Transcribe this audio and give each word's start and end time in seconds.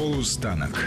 Полустанок. 0.00 0.86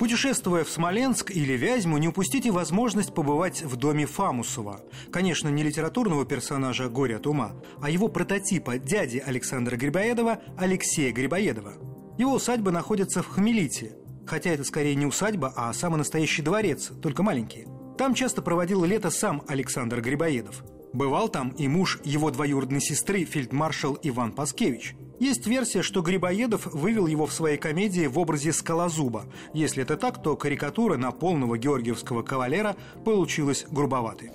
Путешествуя 0.00 0.64
в 0.64 0.68
Смоленск 0.68 1.30
или 1.30 1.52
Вязьму, 1.52 1.98
не 1.98 2.08
упустите 2.08 2.50
возможность 2.50 3.14
побывать 3.14 3.62
в 3.62 3.76
доме 3.76 4.06
Фамусова. 4.06 4.80
Конечно, 5.12 5.48
не 5.48 5.62
литературного 5.62 6.26
персонажа 6.26 6.88
«Горе 6.88 7.14
от 7.18 7.28
ума», 7.28 7.52
а 7.80 7.90
его 7.90 8.08
прототипа 8.08 8.78
дяди 8.78 9.22
Александра 9.24 9.76
Грибоедова 9.76 10.40
Алексея 10.58 11.12
Грибоедова. 11.12 11.74
Его 12.18 12.34
усадьба 12.34 12.72
находится 12.72 13.22
в 13.22 13.28
Хмелите, 13.28 13.92
хотя 14.26 14.50
это 14.50 14.64
скорее 14.64 14.96
не 14.96 15.06
усадьба, 15.06 15.52
а 15.54 15.72
самый 15.72 15.98
настоящий 15.98 16.42
дворец, 16.42 16.90
только 17.00 17.22
маленький. 17.22 17.68
Там 17.96 18.14
часто 18.14 18.42
проводил 18.42 18.82
лето 18.84 19.10
сам 19.10 19.44
Александр 19.46 20.00
Грибоедов. 20.00 20.64
Бывал 20.92 21.28
там 21.28 21.50
и 21.50 21.68
муж 21.68 22.00
его 22.02 22.32
двоюродной 22.32 22.80
сестры, 22.80 23.24
фельдмаршал 23.24 23.96
Иван 24.02 24.32
Паскевич. 24.32 24.96
Есть 25.18 25.46
версия, 25.46 25.82
что 25.82 26.02
Грибоедов 26.02 26.66
вывел 26.66 27.06
его 27.06 27.26
в 27.26 27.32
своей 27.32 27.56
комедии 27.56 28.06
в 28.06 28.18
образе 28.18 28.52
скалозуба. 28.52 29.24
Если 29.54 29.82
это 29.82 29.96
так, 29.96 30.22
то 30.22 30.36
карикатура 30.36 30.96
на 30.96 31.10
полного 31.10 31.56
георгиевского 31.56 32.22
кавалера 32.22 32.76
получилась 33.04 33.66
грубоватой. 33.70 34.30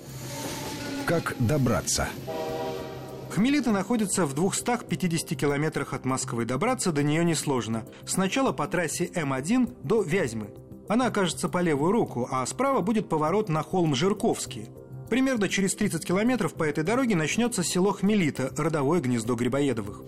Как 1.05 1.35
добраться? 1.39 2.09
Хмелита 3.31 3.71
находится 3.71 4.25
в 4.25 4.33
250 4.33 5.39
километрах 5.39 5.93
от 5.93 6.03
Москвы. 6.03 6.45
Добраться 6.45 6.91
до 6.91 7.01
нее 7.01 7.23
несложно. 7.23 7.85
Сначала 8.05 8.51
по 8.51 8.67
трассе 8.67 9.05
М1 9.05 9.77
до 9.83 10.01
Вязьмы. 10.01 10.47
Она 10.89 11.07
окажется 11.07 11.47
по 11.47 11.59
левую 11.59 11.93
руку, 11.93 12.27
а 12.29 12.45
справа 12.45 12.81
будет 12.81 13.07
поворот 13.07 13.47
на 13.47 13.63
холм 13.63 13.95
Жирковский. 13.95 14.67
Примерно 15.09 15.47
через 15.47 15.75
30 15.75 16.05
километров 16.05 16.53
по 16.53 16.63
этой 16.63 16.83
дороге 16.83 17.15
начнется 17.15 17.63
село 17.63 17.93
Хмелита, 17.93 18.51
родовое 18.57 18.99
гнездо 18.99 19.35
Грибоедовых. 19.35 20.01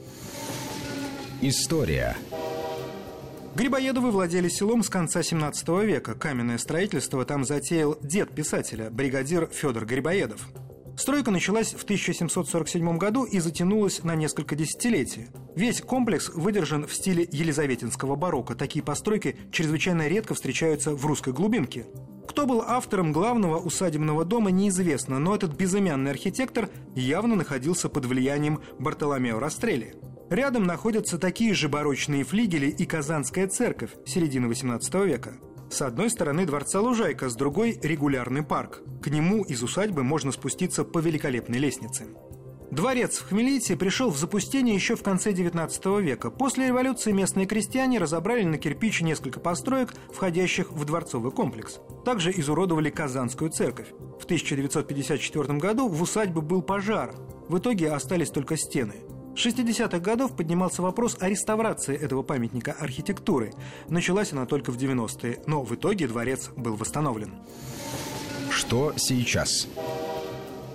История. 1.45 2.15
Грибоедовы 3.53 4.11
владели 4.11 4.47
селом 4.47 4.81
с 4.81 4.87
конца 4.87 5.21
17 5.21 5.67
века. 5.83 6.13
Каменное 6.13 6.57
строительство 6.57 7.25
там 7.25 7.43
затеял 7.43 7.97
дед 8.01 8.33
писателя, 8.33 8.89
бригадир 8.89 9.49
Федор 9.51 9.85
Грибоедов. 9.85 10.47
Стройка 10.95 11.31
началась 11.31 11.73
в 11.73 11.83
1747 11.83 12.97
году 12.97 13.25
и 13.25 13.41
затянулась 13.41 14.05
на 14.05 14.15
несколько 14.15 14.55
десятилетий. 14.55 15.27
Весь 15.53 15.81
комплекс 15.81 16.29
выдержан 16.29 16.87
в 16.87 16.95
стиле 16.95 17.27
елизаветинского 17.29 18.15
барокко. 18.15 18.55
Такие 18.55 18.81
постройки 18.81 19.35
чрезвычайно 19.51 20.07
редко 20.07 20.35
встречаются 20.35 20.95
в 20.95 21.05
русской 21.05 21.33
глубинке. 21.33 21.87
Кто 22.25 22.45
был 22.45 22.61
автором 22.61 23.11
главного 23.11 23.57
усадебного 23.59 24.23
дома, 24.23 24.49
неизвестно, 24.49 25.19
но 25.19 25.35
этот 25.35 25.57
безымянный 25.57 26.11
архитектор 26.11 26.69
явно 26.95 27.35
находился 27.35 27.89
под 27.89 28.05
влиянием 28.05 28.61
Бартоломео 28.79 29.39
Растрелли. 29.39 29.93
Рядом 30.33 30.63
находятся 30.63 31.19
такие 31.19 31.53
же 31.53 31.69
барочные 31.69 32.23
флигели 32.23 32.65
и 32.65 32.87
Казанская 32.87 33.47
церковь 33.47 33.91
середины 34.03 34.47
XVIII 34.47 35.05
века. 35.05 35.33
С 35.69 35.83
одной 35.83 36.09
стороны 36.09 36.47
дворца 36.47 36.81
Лужайка, 36.81 37.29
с 37.29 37.35
другой– 37.35 37.77
регулярный 37.83 38.41
парк. 38.41 38.81
К 38.99 39.09
нему 39.11 39.43
из 39.43 39.61
усадьбы 39.61 40.01
можно 40.01 40.31
спуститься 40.31 40.85
по 40.85 40.97
великолепной 40.97 41.59
лестнице. 41.59 42.07
Дворец 42.71 43.19
в 43.19 43.29
Хмелите 43.29 43.75
пришел 43.75 44.09
в 44.09 44.17
запустение 44.17 44.73
еще 44.73 44.95
в 44.95 45.03
конце 45.03 45.33
XIX 45.33 46.01
века. 46.01 46.31
После 46.31 46.65
революции 46.65 47.11
местные 47.11 47.45
крестьяне 47.45 47.99
разобрали 47.99 48.41
на 48.41 48.57
кирпич 48.57 49.01
несколько 49.01 49.39
построек, 49.39 49.93
входящих 50.11 50.71
в 50.71 50.83
дворцовый 50.83 51.31
комплекс. 51.31 51.79
Также 52.05 52.31
изуродовали 52.31 52.89
Казанскую 52.89 53.51
церковь. 53.51 53.89
В 54.19 54.25
1954 54.25 55.59
году 55.59 55.87
в 55.89 56.01
усадьбе 56.01 56.41
был 56.41 56.63
пожар. 56.63 57.13
В 57.49 57.59
итоге 57.59 57.91
остались 57.91 58.31
только 58.31 58.57
стены– 58.57 58.95
60-х 59.35 59.99
годов 59.99 60.35
поднимался 60.35 60.81
вопрос 60.81 61.17
о 61.19 61.27
реставрации 61.27 61.95
этого 61.95 62.21
памятника 62.21 62.75
архитектуры. 62.79 63.53
Началась 63.89 64.31
она 64.31 64.45
только 64.45 64.71
в 64.71 64.77
90-е, 64.77 65.41
но 65.47 65.63
в 65.63 65.73
итоге 65.73 66.07
дворец 66.07 66.49
был 66.55 66.75
восстановлен. 66.75 67.33
Что 68.51 68.93
сейчас? 68.97 69.67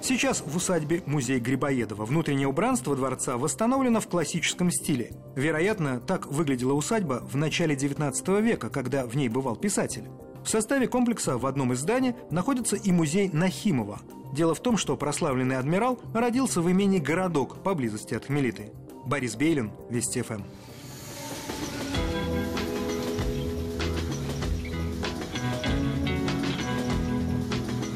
Сейчас 0.00 0.42
в 0.44 0.56
усадьбе 0.56 1.02
музей 1.06 1.38
Грибоедова. 1.38 2.04
Внутреннее 2.04 2.48
убранство 2.48 2.96
дворца 2.96 3.36
восстановлено 3.36 4.00
в 4.00 4.08
классическом 4.08 4.70
стиле. 4.70 5.12
Вероятно, 5.36 6.00
так 6.00 6.26
выглядела 6.26 6.72
усадьба 6.72 7.20
в 7.30 7.36
начале 7.36 7.76
19 7.76 8.28
века, 8.40 8.70
когда 8.70 9.06
в 9.06 9.16
ней 9.16 9.28
бывал 9.28 9.56
писатель. 9.56 10.04
В 10.44 10.48
составе 10.48 10.88
комплекса 10.88 11.36
в 11.38 11.46
одном 11.46 11.72
из 11.72 11.80
зданий 11.80 12.14
находится 12.30 12.76
и 12.76 12.92
музей 12.92 13.30
Нахимова. 13.32 14.00
Дело 14.32 14.54
в 14.54 14.60
том, 14.60 14.76
что 14.76 14.96
прославленный 14.96 15.56
адмирал 15.56 15.98
родился 16.14 16.60
в 16.60 16.70
имении 16.70 16.98
Городок 16.98 17.62
поблизости 17.62 18.14
от 18.14 18.26
Хмелиты. 18.26 18.72
Борис 19.06 19.36
Бейлин, 19.36 19.70
Вести 19.90 20.22
ФМ. 20.22 20.42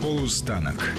Полустанок. 0.01 0.93